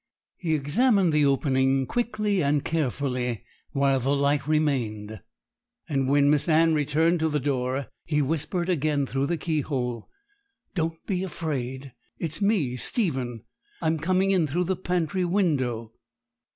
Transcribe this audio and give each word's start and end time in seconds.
He 0.37 0.55
examined 0.55 1.13
the 1.13 1.25
opening 1.27 1.85
quickly 1.85 2.41
and 2.41 2.65
carefully 2.65 3.43
while 3.71 3.99
the 3.99 4.15
light 4.15 4.47
remained, 4.47 5.21
and 5.87 6.09
when 6.09 6.27
Miss 6.27 6.49
Anne 6.49 6.73
returned 6.73 7.19
to 7.19 7.29
the 7.29 7.39
door 7.39 7.85
he 8.03 8.19
whispered 8.19 8.67
again 8.67 9.05
through 9.05 9.27
the 9.27 9.37
keyhole, 9.37 10.09
'Don't 10.73 11.05
be 11.05 11.23
afraid. 11.23 11.93
It's 12.17 12.41
me 12.41 12.77
Stephen; 12.77 13.43
I'm 13.79 13.99
coming 13.99 14.31
in 14.31 14.47
through 14.47 14.63
the 14.63 14.75
pantry 14.75 15.23
window.' 15.23 15.93